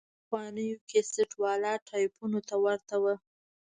پخوانيو 0.21 0.75
کسټ 0.89 1.29
والا 1.43 1.73
ټايپونو 1.87 2.39
ته 2.49 2.55
ورته 2.65 2.95
وه. 3.03 3.15